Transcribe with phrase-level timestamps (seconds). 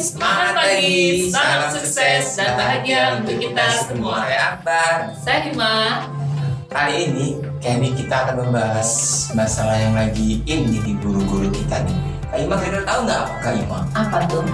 [0.00, 4.24] salam sukses dan bahagia untuk kita semua.
[4.24, 4.96] Saya Akbar.
[5.20, 5.76] Saya Hima.
[6.70, 7.26] Kali ini
[7.60, 8.88] kami kita akan membahas
[9.36, 11.98] masalah yang lagi in di guru-guru kita nih.
[12.30, 13.78] Kak Ima kira tahu nggak apa Kak Ima?
[13.92, 14.46] Apa tuh?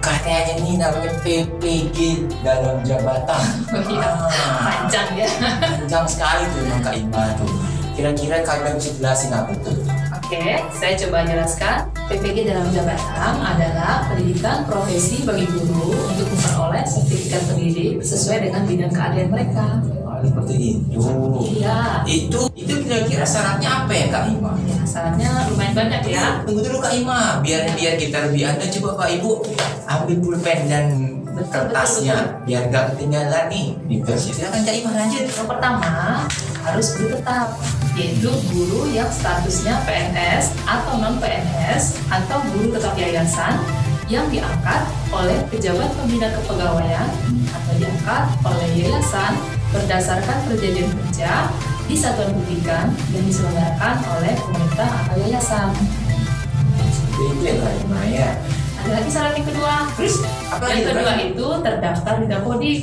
[0.00, 1.96] Katanya ini namanya PPG
[2.40, 3.44] dalam jabatan.
[3.70, 4.08] Oh, iya.
[4.08, 4.26] Ah,
[4.64, 5.28] Panjang ya.
[5.60, 7.50] panjang sekali tuh emang Kak Ima tuh.
[7.92, 9.76] Kira-kira Kak Ima bisa jelasin apa tuh?
[10.20, 11.88] Oke, saya coba jelaskan.
[12.06, 18.92] PPG dalam jabatan adalah pendidikan profesi bagi guru untuk memperoleh sertifikat pendidik sesuai dengan bidang
[18.92, 19.80] keahlian mereka.
[20.04, 21.00] Oh, seperti itu.
[21.56, 22.04] Iya.
[22.04, 24.52] Itu itu kira-kira syaratnya apa ya Kak Ima?
[24.68, 26.24] Ya, syaratnya lumayan banyak ya.
[26.44, 29.30] Tunggu dulu Kak Ima, biar biar kita lebih anda coba Pak Ibu
[29.88, 30.86] ambil pulpen dan
[31.30, 33.72] Betul, kertasnya biar gak ketinggalan nih.
[33.88, 34.34] Gitu.
[34.34, 35.24] Silakan Kak Ima lanjut.
[35.24, 35.90] Yang pertama
[36.60, 37.48] harus guru tetap,
[38.00, 43.60] yaitu guru yang statusnya PNS atau non PNS atau guru tetap yayasan
[44.08, 47.08] yang diangkat oleh pejabat pembina kepegawaian
[47.52, 49.36] atau diangkat oleh yayasan
[49.68, 51.52] berdasarkan perjanjian kerja
[51.84, 55.68] di satuan pendidikan yang diselenggarakan oleh pemerintah atau yayasan.
[57.20, 58.30] Itu ya Kak Ima ya.
[58.80, 59.74] Ada lagi syarat yang kedua.
[59.92, 60.14] Terus
[60.48, 62.78] apa Yang kedua itu terdaftar di Dapodik.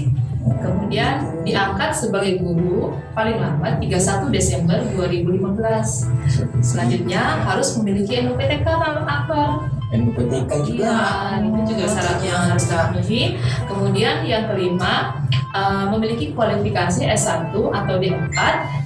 [0.48, 6.64] Kemudian diangkat sebagai guru paling lambat 31 Desember 2015.
[6.64, 8.68] Selanjutnya harus memiliki NUPTK
[9.04, 9.68] Akbar.
[9.88, 10.92] NUPTK juga.
[11.40, 13.22] Iya, itu juga syaratnya yang harus dipenuhi.
[13.68, 15.24] Kemudian yang kelima
[15.56, 18.38] eh, memiliki kualifikasi S1 atau D4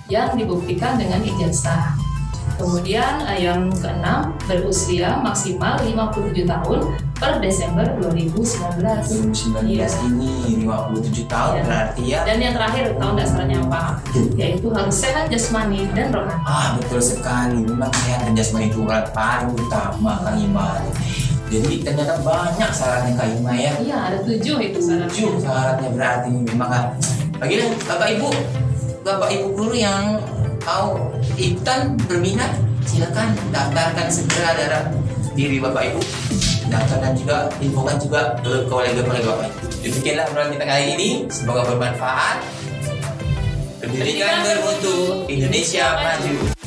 [0.09, 2.10] yang dibuktikan dengan ijazah.
[2.61, 6.79] Kemudian eh, yang keenam berusia maksimal 57 tahun
[7.17, 8.81] per Desember 2019.
[8.81, 9.87] 2019 Iya.
[10.05, 11.63] ini 57 tahun Iya.
[11.65, 12.19] berarti ya.
[12.25, 13.83] Dan yang terakhir tahun dasarnya apa?
[14.37, 16.41] Yaitu harus sehat jasmani dan rohani.
[16.43, 20.69] Ah betul sekali, memang sehat dan jasmani itu alat paling utama Kak Ima.
[21.51, 23.71] Jadi ternyata banyak syaratnya Kak Ima ya.
[23.77, 25.11] Iya, ada tujuh itu syaratnya.
[25.11, 26.85] Tujuh syaratnya berarti memang kan.
[27.37, 28.29] Bagi Bapak Ibu,
[29.01, 30.21] Bapak Ibu guru yang
[30.65, 32.53] mau ikutan berminat,
[32.85, 34.85] silakan daftarkan segera dalam
[35.33, 36.01] diri Bapak Ibu.
[36.71, 39.59] Daftar dan juga infokan juga ke kolega-kolega Bapak Ibu.
[39.81, 42.37] Demikianlah obrolan kita kali ini, semoga bermanfaat.
[43.81, 46.60] Pendidikan bermutu, Indonesia maju.